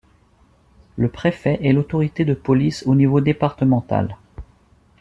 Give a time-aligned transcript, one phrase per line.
[0.97, 4.17] Le préfet est l'autorité de police au niveau départemental.